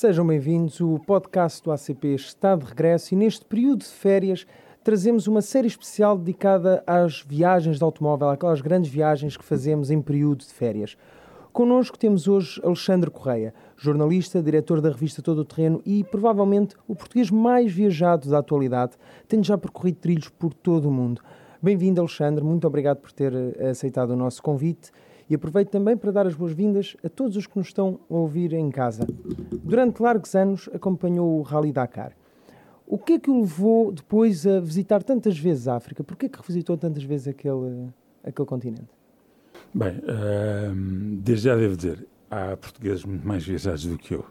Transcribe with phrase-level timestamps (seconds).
[0.00, 0.80] Sejam bem-vindos.
[0.80, 4.46] O podcast do ACP está de regresso e neste período de férias
[4.82, 10.00] trazemos uma série especial dedicada às viagens de automóvel, aquelas grandes viagens que fazemos em
[10.00, 10.96] período de férias.
[11.52, 16.94] Connosco temos hoje Alexandre Correia, jornalista, diretor da revista Todo o Terreno e provavelmente o
[16.94, 18.92] português mais viajado da atualidade,
[19.28, 21.20] tendo já percorrido trilhos por todo o mundo.
[21.62, 23.34] Bem-vindo, Alexandre, muito obrigado por ter
[23.68, 24.92] aceitado o nosso convite
[25.30, 28.52] e aproveito também para dar as boas-vindas a todos os que nos estão a ouvir
[28.52, 29.06] em casa.
[29.62, 32.12] Durante largos anos acompanhou o Rally Dakar.
[32.84, 36.02] O que é que o levou depois a visitar tantas vezes a África?
[36.02, 37.88] Por que é que revisitou tantas vezes aquele,
[38.24, 38.90] aquele continente?
[39.72, 40.74] Bem, uh,
[41.22, 44.26] desde já devo dizer, há portugueses muito mais viajados do que eu.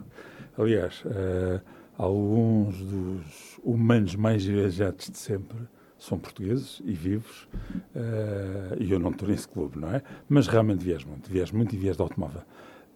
[0.58, 1.62] Aliás, uh,
[1.96, 5.56] alguns dos humanos mais viajados de sempre
[6.00, 7.46] são portugueses e vivos,
[7.94, 10.02] uh, e eu não estou nesse clube, não é?
[10.28, 12.42] Mas realmente viajo muito, viajo muito e viajo de automóvel.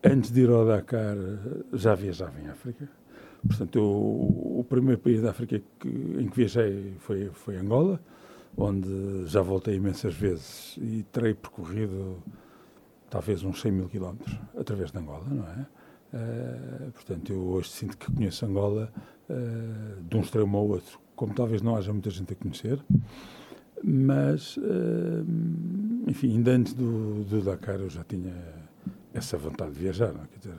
[0.03, 1.17] Antes de ir ao Dakar,
[1.73, 2.89] já viajava em África.
[3.47, 8.01] Portanto, eu, o primeiro país da África que, em que viajei foi, foi Angola,
[8.57, 12.23] onde já voltei imensas vezes e terei percorrido
[13.11, 15.67] talvez uns 100 mil quilómetros através de Angola, não é?
[16.15, 18.93] Uh, portanto, eu hoje sinto que conheço Angola
[19.29, 22.79] uh, de um extremo ao outro, como talvez não haja muita gente a conhecer,
[23.83, 25.25] mas, uh,
[26.09, 28.33] enfim, ainda antes do, do, Dakar eu já tinha
[29.13, 30.27] essa vontade de viajar, não é?
[30.27, 30.55] Quer dizer,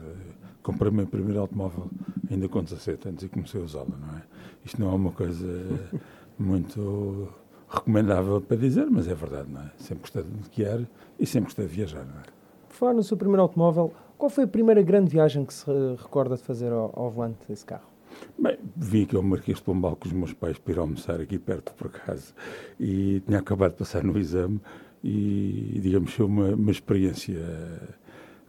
[0.62, 1.90] comprei o meu primeiro automóvel
[2.30, 4.22] ainda com 17 anos e comecei a usá-lo, não é?
[4.64, 5.46] Isto não é uma coisa
[6.38, 7.28] muito
[7.68, 9.70] recomendável para dizer, mas é verdade, não é?
[9.76, 10.80] Sempre gostei de guiar
[11.18, 12.22] e sempre gostei de viajar, não é?
[12.68, 15.66] Por falar no seu primeiro automóvel, qual foi a primeira grande viagem que se
[15.98, 17.95] recorda de fazer ao, ao volante desse carro?
[18.38, 21.38] Bem, vim aqui ao Marquês de Pombal com os meus pais para ir almoçar aqui
[21.38, 22.34] perto, por acaso,
[22.78, 24.60] e tinha acabado de passar no exame
[25.02, 27.40] e, digamos, foi uma, uma experiência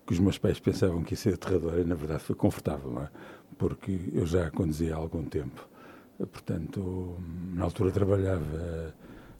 [0.05, 3.03] que os meus pais pensavam que ia ser aterradora e, na verdade, foi confortável, não
[3.03, 3.09] é?
[3.57, 5.67] Porque eu já conduzia há algum tempo.
[6.17, 7.15] Portanto,
[7.53, 8.93] na altura trabalhava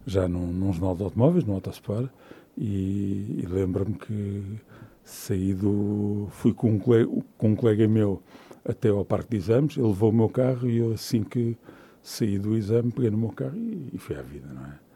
[0.05, 2.09] já num, num jornal de automóveis, no Autosport,
[2.57, 4.59] e, e lembro-me que
[5.03, 6.27] saí do.
[6.31, 8.21] fui com um, colega, com um colega meu
[8.67, 11.57] até ao parque de exames, ele levou o meu carro e eu, assim que
[12.01, 14.87] saí do exame, peguei no meu carro e, e fui à vida, não é?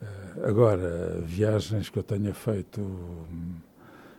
[0.00, 2.80] Uh, agora, viagens que eu tenha feito,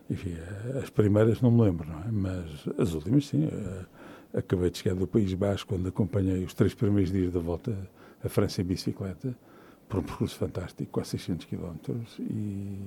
[0.09, 0.36] enfim,
[0.81, 2.12] as primeiras não me lembro, não é?
[2.12, 3.46] Mas as últimas, sim.
[3.46, 3.86] Uh,
[4.34, 7.76] acabei de chegar do País Basco, quando acompanhei os três primeiros dias da volta
[8.24, 9.36] à França em bicicleta,
[9.88, 11.76] por um percurso fantástico, quase 600 km,
[12.20, 12.78] e,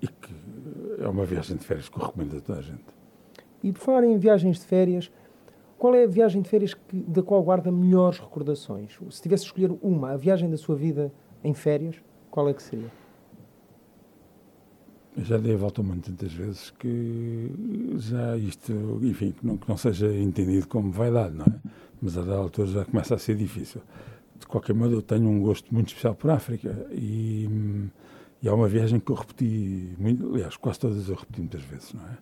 [0.00, 0.34] e que
[0.98, 2.84] é uma viagem de férias que eu recomendo a toda a gente.
[3.62, 5.10] E por falar em viagens de férias,
[5.82, 8.96] qual é a viagem de férias que, da qual guarda melhores recordações?
[9.10, 11.12] Se tivesse de escolher uma, a viagem da sua vida
[11.42, 11.96] em férias,
[12.30, 12.88] qual é que seria?
[15.16, 17.50] Eu já dei a volta muito tantas vezes que
[17.96, 18.72] já isto,
[19.02, 21.58] enfim, que não, que não seja entendido como vaidade, não é?
[22.00, 23.80] Mas a da altura já começa a ser difícil.
[24.38, 27.88] De qualquer modo, eu tenho um gosto muito especial por África e,
[28.40, 31.92] e há uma viagem que eu repeti, muito, aliás, quase todas eu repeti muitas vezes,
[31.92, 32.18] não é?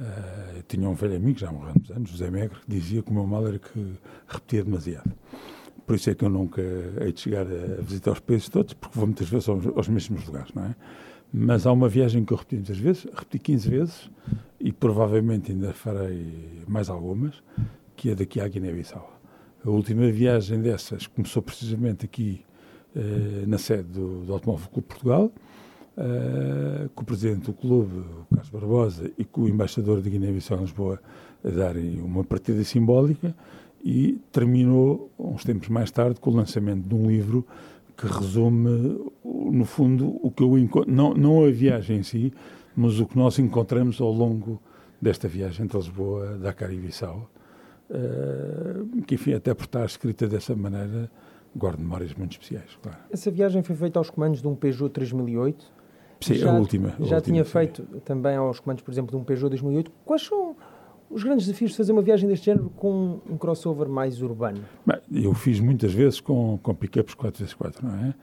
[0.00, 3.10] Uh, eu tinha um velho amigo, já há uns anos, José Megre, que dizia que
[3.10, 3.94] o meu mal era que
[4.26, 5.12] repetia demasiado.
[5.86, 6.62] Por isso é que eu nunca
[7.00, 10.24] hei de chegar a visitar os países todos, porque vou muitas vezes aos, aos mesmos
[10.26, 10.74] lugares, não é?
[11.32, 14.10] Mas há uma viagem que eu repeti muitas vezes, repeti 15 vezes
[14.60, 17.42] e provavelmente ainda farei mais algumas,
[17.96, 19.20] que é daqui à Guiné-Bissau.
[19.64, 22.44] A última viagem dessas começou precisamente aqui
[22.94, 25.32] eh, na sede do, do Automóvel Clube Portugal,
[25.94, 30.58] eh, com o presidente do clube, o Carlos Barbosa, e com o embaixador de Guiné-Bissau
[30.58, 30.98] em Lisboa
[31.44, 33.34] a darem uma partida simbólica
[33.84, 37.46] e terminou, uns tempos mais tarde, com o lançamento de um livro
[37.96, 42.32] que resume, no fundo, o que eu encontro, não, não a viagem em si,
[42.74, 44.62] mas o que nós encontramos ao longo
[45.00, 47.30] desta viagem entre Lisboa, Dakar e Bissau,
[47.90, 51.10] uh, que, enfim, até por estar escrita dessa maneira,
[51.54, 52.98] guardo memórias muito especiais, claro.
[53.10, 55.81] Essa viagem foi feita aos comandos de um Peugeot 3008?
[56.22, 56.88] Sim, já, a última.
[56.88, 57.50] A já última, tinha sim.
[57.50, 59.90] feito também aos comandos, por exemplo, de um Peugeot 2008.
[60.04, 60.56] Quais são
[61.10, 64.62] os grandes desafios de fazer uma viagem deste género com um crossover mais urbano?
[64.86, 68.14] Bem, eu fiz muitas vezes com, com pick-ups 4x4, não é?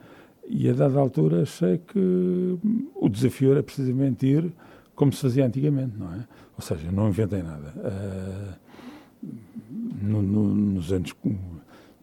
[0.48, 2.58] E a dada altura achei que
[2.96, 4.52] o desafio era precisamente ir
[4.96, 6.28] como se fazia antigamente, não é?
[6.58, 7.74] Ou seja, não inventei nada.
[7.78, 8.70] Uh,
[10.02, 11.16] no, no, nos, anos,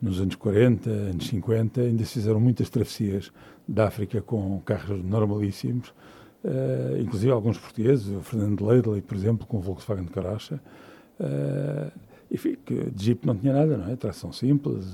[0.00, 3.32] nos anos 40, anos 50, ainda se fizeram muitas travessias
[3.66, 5.88] da África com carros normalíssimos,
[6.44, 10.60] uh, inclusive alguns portugueses, o Fernando Leidley, por exemplo, com o Volkswagen de Caracha,
[11.20, 11.92] uh,
[12.30, 13.96] enfim, que de Jeep não tinha nada, não é?
[13.96, 14.84] Tração simples,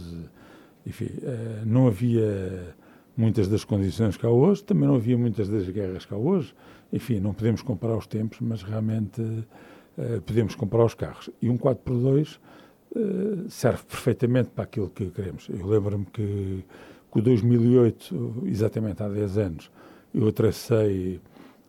[0.87, 2.75] enfim, uh, não havia
[3.17, 6.55] muitas das condições que há hoje, também não havia muitas das guerras que há hoje,
[6.93, 9.23] enfim, não podemos comparar os tempos, mas realmente
[10.27, 11.29] podemos comparar os carros.
[11.41, 12.39] E um 4x2 uh,
[13.49, 15.49] serve perfeitamente para aquilo que queremos.
[15.49, 16.65] Eu lembro-me que,
[17.11, 19.71] o 2008, exatamente há 10 anos,
[20.15, 21.21] eu atravessei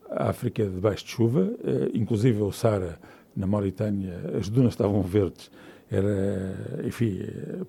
[0.09, 2.99] a África debaixo de chuva, uh, inclusive o Sara,
[3.35, 5.49] na Mauritânia, as dunas estavam verdes,
[5.89, 7.19] era, enfim,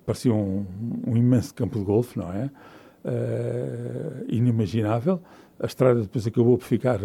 [0.05, 0.65] parecia um,
[1.05, 2.49] um imenso campo de golfe, não é?
[3.05, 5.21] Uh, inimaginável.
[5.59, 6.99] A estrada depois acabou por ficar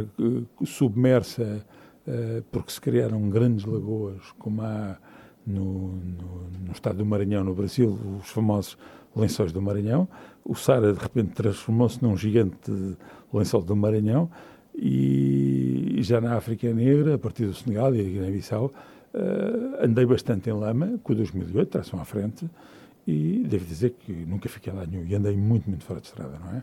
[0.64, 1.64] submersa
[2.06, 4.96] uh, porque se criaram grandes lagoas, como há
[5.46, 8.76] no, no, no, estado do Maranhão, no Brasil, os famosos
[9.14, 10.08] lençóis do Maranhão.
[10.44, 12.56] O Sara, de repente, transformou-se num gigante
[13.32, 14.30] lençol do Maranhão.
[14.74, 18.72] E, já na África Negra, a partir do Senegal e a Guiné-Bissau,
[19.80, 22.48] andei bastante em lama, com o 2008, tração à frente,
[23.06, 26.38] e devo dizer que nunca fiquei lá nenhum e andei muito, muito fora de estrada,
[26.38, 26.62] não é?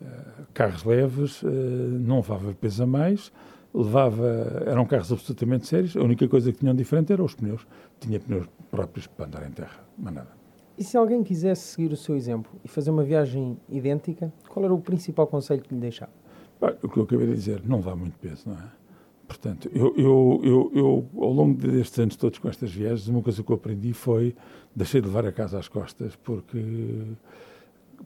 [0.00, 3.32] Uh, carros leves, uh, não levava peso a mais,
[3.74, 7.66] levava, eram carros absolutamente sérios, a única coisa que tinham diferente eram os pneus.
[8.00, 10.38] Tinha pneus próprios para andar em terra, mas nada.
[10.76, 14.72] E se alguém quisesse seguir o seu exemplo e fazer uma viagem idêntica, qual era
[14.72, 16.12] o principal conselho que lhe deixava?
[16.60, 18.78] Bem, o que eu acabei de dizer, não vá muito peso, não é?
[19.26, 23.42] Portanto, eu, eu, eu, eu, ao longo destes anos todos com estas viagens, uma coisa
[23.42, 24.34] que eu aprendi foi
[24.74, 27.04] deixei de levar a casa às costas, porque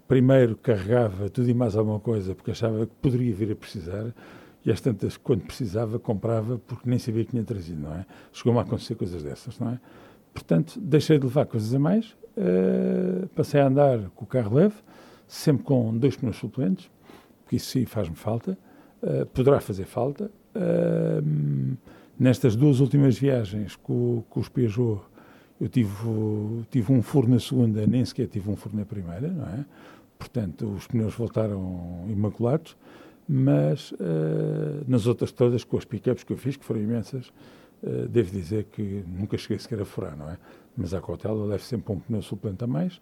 [0.09, 4.13] primeiro carregava tudo e mais alguma coisa, porque achava que poderia vir a precisar,
[4.65, 8.07] e às tantas, quando precisava, comprava, porque nem sabia que tinha trazido, não é?
[8.33, 9.81] Chegou-me a acontecer coisas dessas, não é?
[10.33, 14.77] Portanto, deixei de levar coisas a mais, uh, passei a andar com o carro leve,
[15.27, 16.91] sempre com dois pneus suplentes,
[17.43, 18.57] porque isso sim faz-me falta,
[19.03, 21.77] uh, poderá fazer falta, Uh,
[22.19, 25.01] nestas duas últimas viagens com, com os Peugeot,
[25.61, 25.91] eu tive,
[26.71, 29.65] tive um furo na segunda, nem sequer tive um furo na primeira, não é?
[30.19, 32.77] Portanto, os pneus voltaram imaculados,
[33.29, 33.97] mas uh,
[34.87, 37.33] nas outras todas, com as pickups que eu fiz, que foram imensas,
[37.83, 40.39] uh, devo dizer que nunca cheguei sequer a furar, não é?
[40.77, 43.01] Mas à cautela eu levo sempre um pneu suplente a mais,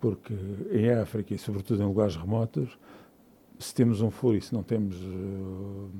[0.00, 0.34] porque
[0.72, 2.78] em África e sobretudo em lugares remotos,
[3.58, 4.96] se temos um furo e se não temos...
[4.96, 5.90] Uh,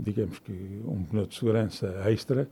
[0.00, 0.52] digamos que
[0.86, 2.48] um pneu de segurança extra,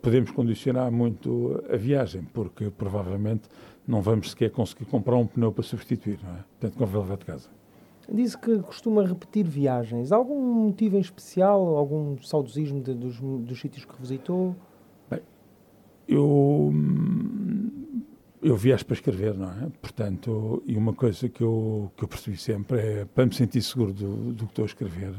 [0.00, 3.48] podemos condicionar muito a viagem, porque provavelmente
[3.84, 6.44] não vamos sequer conseguir comprar um pneu para substituir, não é?
[6.60, 7.48] Portanto, convém levar de casa.
[8.10, 10.12] Disse que costuma repetir viagens.
[10.12, 14.56] Algum motivo em especial, algum saudosismo de, dos, dos sítios que visitou?
[15.10, 15.20] Bem,
[16.08, 16.72] eu,
[18.42, 19.68] eu viajo para escrever, não é?
[19.82, 23.92] Portanto, e uma coisa que eu, que eu percebi sempre é, para me sentir seguro
[23.92, 25.14] do, do que estou a escrever,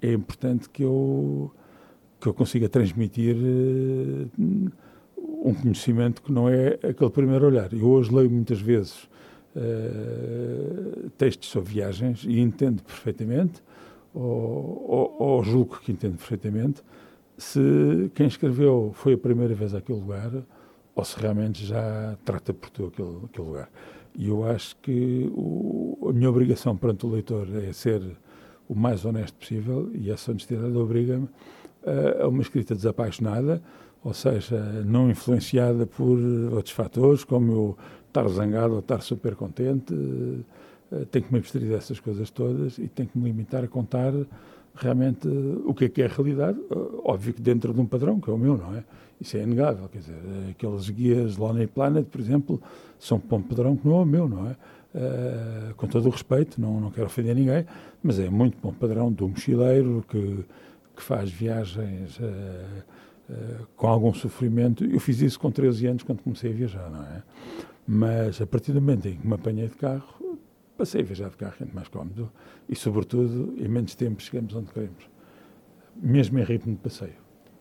[0.00, 1.52] é importante que eu,
[2.18, 4.30] que eu consiga transmitir uh,
[5.44, 7.72] um conhecimento que não é aquele primeiro olhar.
[7.74, 9.06] Eu hoje leio muitas vezes
[9.56, 13.62] uh, textos sobre viagens e entendo perfeitamente,
[14.14, 16.82] ou, ou, ou, julgo que entendo perfeitamente,
[17.36, 20.30] se quem escreveu foi a primeira vez àquele lugar
[20.94, 23.70] ou se realmente já trata por tu aquele, aquele lugar.
[24.14, 28.02] E eu acho que o, a minha obrigação perante o leitor é ser
[28.68, 31.28] o mais honesto possível e essa honestidade obriga-me
[32.20, 33.62] a uma escrita desapaixonada,
[34.04, 36.18] ou seja, não influenciada por
[36.52, 37.78] outros fatores, como eu
[38.12, 39.94] estar zangado ou estar super contente.
[40.92, 44.12] Eh, tenho que me abstrair dessas coisas todas e tenho que me limitar a contar
[44.74, 46.58] realmente o que é que é a realidade.
[46.70, 46.74] Eh,
[47.04, 48.84] óbvio que dentro de um padrão, que é o meu, não é?
[49.20, 49.88] Isso é inegável.
[49.88, 50.18] Quer dizer,
[50.50, 52.62] aqueles guias Lonely Planet, por exemplo,
[52.98, 54.56] são para um padrão que não é o meu, não é?
[54.94, 57.64] Uh, com todo o respeito, não, não quero ofender ninguém,
[58.02, 60.44] mas é muito bom padrão do mochileiro que,
[60.94, 64.84] que faz viagens uh, uh, com algum sofrimento.
[64.84, 67.22] Eu fiz isso com 13 anos quando comecei a viajar, não é?
[67.86, 70.38] Mas a partir do momento em que me apanhei de carro,
[70.76, 72.30] passei a viajar de carro, é mais cómodo
[72.68, 75.08] e, sobretudo, em menos tempo chegamos onde queremos,
[75.96, 77.14] mesmo em ritmo de passeio.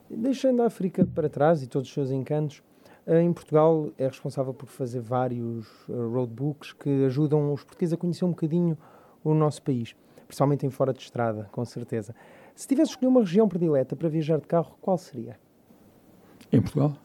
[0.10, 2.62] Deixando a África para trás e todos os seus encantos,
[3.08, 8.25] em Portugal é responsável por fazer vários eh, roadbooks que ajudam os portugueses a conhecer
[8.25, 8.78] um bocadinho
[9.24, 9.96] o nosso país,
[10.28, 12.16] principalmente em fora de estrada, com certeza.
[12.56, 15.40] Se tivesse escolher uma região predileta para viajar de carro, qual seria?
[16.51, 16.96] Em Portugal?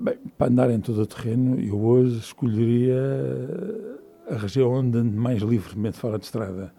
[0.00, 3.02] Bem, para andar em todo o terreno, eu hoje escolheria
[4.30, 6.72] a região onde ando mais livremente fora de estrada.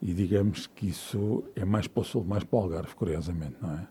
[0.00, 3.74] E digamos que isso é mais para o sul, mais para o Algarve, curiosamente, não
[3.74, 3.86] é?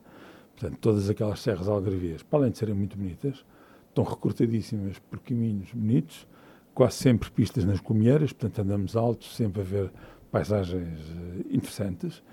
[0.55, 3.45] Portanto, todas aquelas serras algarvias, para além de serem muito bonitas,
[3.87, 6.27] estão recortadíssimas por caminhos bonitos,
[6.73, 9.91] quase sempre pistas nas comieiras, portanto andamos altos, sempre a ver
[10.31, 12.23] paisagens eh, interessantes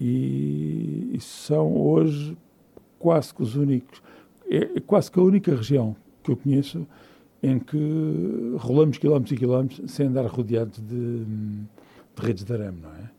[0.00, 2.36] e, e são hoje
[2.98, 4.02] quase que os únicos,
[4.52, 6.86] é, é quase que a única região que eu conheço
[7.42, 11.66] em que rolamos quilómetros e quilómetros sem andar rodeados de, de
[12.16, 13.10] redes de arame, não é?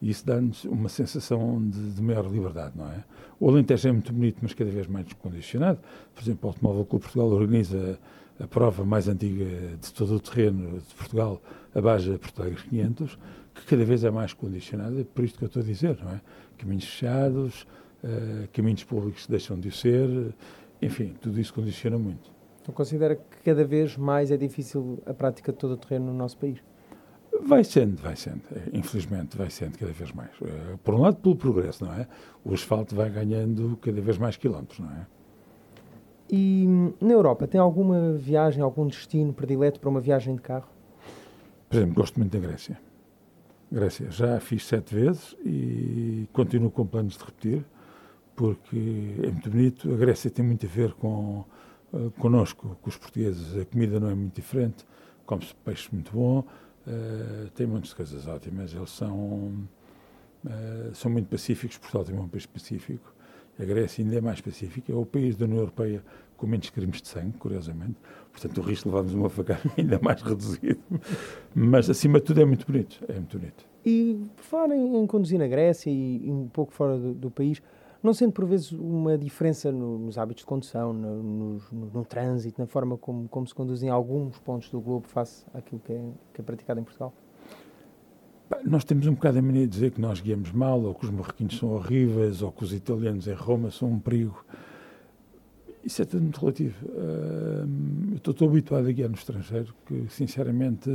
[0.00, 3.04] E isso dá-nos uma sensação de, de, maior liberdade, não é?
[3.38, 5.78] O Alentejo é muito bonito, mas cada vez mais descondicionado.
[6.14, 7.98] Por exemplo, o Automóvel Clube Portugal organiza
[8.40, 9.44] a prova mais antiga
[9.80, 11.42] de todo o terreno de Portugal,
[11.74, 13.18] a Baja Alegre 500,
[13.54, 16.20] que cada vez é mais condicionada, por isto que eu estou a dizer, não é?
[16.56, 17.66] Caminhos fechados,
[18.04, 20.08] uh, caminhos públicos deixam de o ser,
[20.80, 22.30] enfim, tudo isso condiciona muito.
[22.62, 26.14] Então considera que cada vez mais é difícil a prática de todo o terreno no
[26.14, 26.58] nosso país?
[27.42, 28.42] Vai sendo, vai sendo.
[28.52, 30.30] É, infelizmente, vai sendo cada vez mais.
[30.42, 32.06] É, por um lado, pelo progresso, não é?
[32.44, 35.06] O asfalto vai ganhando cada vez mais quilómetros, não é?
[36.30, 36.66] E
[37.00, 40.68] na Europa, tem alguma viagem, algum destino predileto para uma viagem de carro?
[41.70, 42.78] Por exemplo, gosto muito da Grécia.
[43.70, 47.64] Grécia, já fiz sete vezes e continuo com planos de repetir,
[48.38, 49.92] porque é muito bonito.
[49.92, 51.44] A Grécia tem muito a ver com
[51.92, 53.58] uh, connosco, com os portugueses.
[53.58, 54.86] A comida não é muito diferente,
[55.26, 58.72] come-se peixe muito bom, uh, tem muitas coisas ótimas.
[58.72, 59.68] Eles são,
[60.44, 63.12] uh, são muito pacíficos, Portugal tem um país pacífico.
[63.58, 66.00] A Grécia ainda é mais pacífica, é o país da União Europeia
[66.36, 67.96] com menos crimes de sangue, curiosamente.
[68.30, 70.78] Portanto, o risco de levarmos uma facada é ainda mais reduzido.
[71.52, 73.04] Mas, acima de tudo, é muito bonito.
[73.08, 73.66] É muito bonito.
[73.84, 77.60] E, fora em, em conduzir na Grécia e, e um pouco fora do, do, país,
[78.02, 81.60] não sendo, por vezes, uma diferença no, nos hábitos de condução, no, no,
[81.92, 85.92] no, trânsito, na forma como, como se conduzem alguns pontos do globo face àquilo que
[85.92, 87.12] é, que é praticado em Portugal?
[88.64, 91.10] Nós temos um bocado a mania de dizer que nós guiamos mal, ou que os
[91.10, 94.44] marroquinos são horríveis, ou que os italianos em Roma são um perigo.
[95.84, 96.74] Isso é tudo muito relativo.
[98.10, 100.90] Eu estou tão habituado a guiar no estrangeiro que, sinceramente,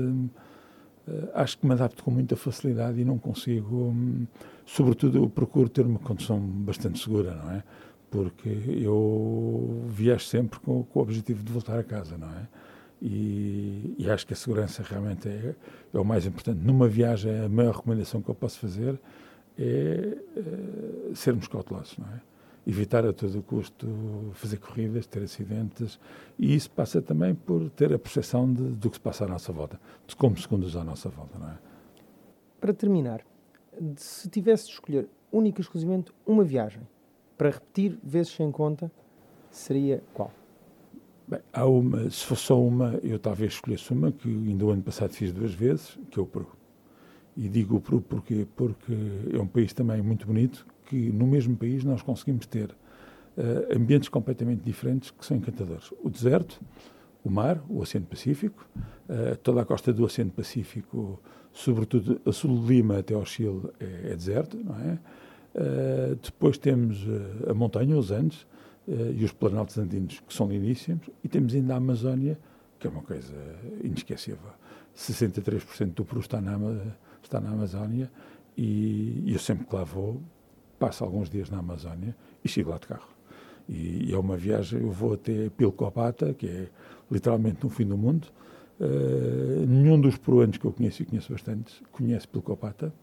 [1.34, 3.90] acho que me adapto com muita facilidade e não consigo.
[3.90, 4.26] Um,
[4.66, 7.64] sobretudo, procuro ter uma condução bastante segura, não é?
[8.10, 8.50] Porque
[8.82, 12.48] eu viajo sempre com, com o objetivo de voltar a casa, não é?
[13.02, 15.56] E, e, acho que a segurança realmente é,
[15.94, 16.60] é, o mais importante.
[16.64, 18.98] Numa viagem, a maior recomendação que eu posso fazer
[19.60, 22.33] é, é sermos cautelosos, não é?
[22.66, 26.00] Evitar a todo custo fazer corridas, ter acidentes,
[26.40, 29.52] e isso passa também por ter a percepção de, do que se passa à nossa
[29.52, 31.58] volta, de como se conduz à nossa volta, não é?
[32.62, 33.22] Para terminar,
[33.98, 36.82] se tivesse de escolher única e exclusivamente uma viagem
[37.38, 38.92] para repetir vezes sem conta,
[39.52, 40.32] seria qual?
[41.28, 44.84] Bem, há uma, se fosse só uma, eu talvez escolhesse uma que ainda o ano
[44.84, 46.63] passado fiz duas vezes, que é o Peru.
[47.36, 48.94] E digo o Peru porque, porque
[49.32, 54.10] é um país também muito bonito, que no mesmo país nós conseguimos ter uh, ambientes
[54.10, 55.92] completamente diferentes que são encantadores.
[56.04, 56.62] O deserto,
[57.24, 61.20] o mar, o Oceano Pacífico, uh, toda a costa do Oceano Pacífico,
[61.52, 65.00] sobretudo a sul de Lima até ao Chile, é, é deserto, não é?
[65.56, 67.06] Uh, depois temos
[67.48, 68.46] a montanha, os Andes,
[69.16, 72.38] e os planaltos andinos, que são lindíssimos, e temos ainda a Amazónia,
[72.78, 73.34] que é uma coisa
[73.82, 74.50] inesquecível.
[74.94, 76.58] 63% do Peru está na,
[77.28, 78.12] está na Amazónia
[78.58, 80.22] e, eu sempre que lá vou,
[80.80, 83.10] passo alguns dias na Amazónia e chego lá de carro.
[83.68, 86.68] E, e é uma viagem, eu vou até Pilcopata, que é
[87.10, 88.28] literalmente no fim do mundo.
[88.80, 92.94] Uh, nenhum dos peruanos que eu conheço, e conheço bastante, conhece Pilcopata,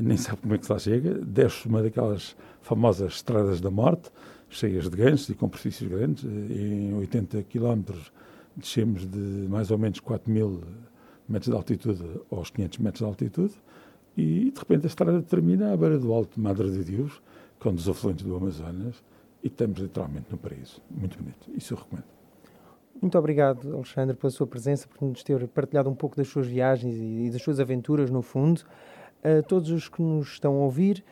[0.00, 1.14] nem sabe como é que lá chega.
[1.14, 4.10] Desce uma daquelas famosas estradas da morte,
[4.48, 6.24] cheias de ganchos e com precipícios grandes.
[6.24, 8.12] Em 80 quilómetros
[8.56, 10.62] descemos de mais ou menos 4 mil
[11.28, 13.54] metros de altitude aos 500 metros de altitude
[14.16, 17.22] e de repente a estrada termina à beira do Alto Madre de Deus,
[17.58, 19.02] com os afluentes do Amazonas
[19.42, 20.80] e estamos literalmente no paraíso.
[20.90, 21.50] Muito bonito.
[21.54, 22.16] Isso eu recomendo.
[23.00, 26.94] Muito obrigado, Alexandre, pela sua presença, por nos ter partilhado um pouco das suas viagens
[26.96, 28.62] e das suas aventuras, no fundo.
[29.22, 31.04] A todos os que nos estão a ouvir,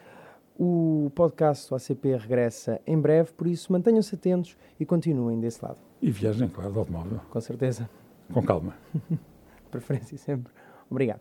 [0.58, 5.78] o podcast do ACP regressa em breve, por isso mantenham-se atentos e continuem desse lado.
[6.00, 7.20] E viajem, claro, de automóvel.
[7.28, 7.88] Com certeza.
[8.32, 8.74] Com calma.
[9.74, 10.52] Preferência sempre.
[10.88, 11.20] Obrigado.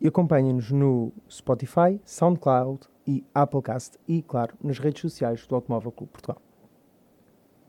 [0.00, 6.12] E acompanhem-nos no Spotify, SoundCloud e Applecast e, claro, nas redes sociais do Automóvel Clube
[6.12, 6.40] Portugal.